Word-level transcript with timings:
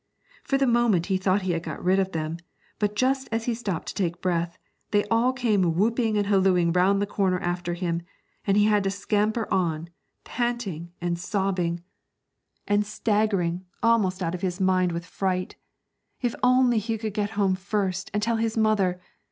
For 0.43 0.57
the 0.57 0.65
moment 0.65 1.05
he 1.13 1.17
thought 1.17 1.43
he 1.43 1.51
had 1.51 1.61
got 1.61 1.83
rid 1.83 1.99
of 1.99 2.11
them; 2.11 2.37
but 2.79 2.95
just 2.95 3.29
as 3.31 3.45
he 3.45 3.53
stopped 3.53 3.87
to 3.89 3.93
take 3.93 4.19
breath, 4.19 4.57
they 4.89 5.05
all 5.11 5.31
came 5.31 5.75
whooping 5.75 6.17
and 6.17 6.25
hallooing 6.25 6.73
round 6.73 6.99
the 6.99 7.05
corner 7.05 7.37
after 7.39 7.75
him; 7.75 8.01
and 8.47 8.57
he 8.57 8.65
had 8.65 8.83
to 8.85 8.89
scamper 8.89 9.47
on, 9.53 9.89
panting, 10.23 10.91
and 11.01 11.19
sobbing, 11.19 11.83
and 12.67 12.83
staggering, 12.83 13.51
and 13.53 13.65
almost 13.83 14.23
out 14.23 14.33
of 14.33 14.41
his 14.41 14.59
mind 14.59 14.91
with 14.91 15.05
fright. 15.05 15.53
If 16.19 16.31
he 16.31 16.31
could 16.31 16.39
only 16.41 16.79
get 17.11 17.29
home 17.37 17.53
first, 17.53 18.09
and 18.11 18.23
tell 18.23 18.37
his 18.37 18.57
mother! 18.57 18.99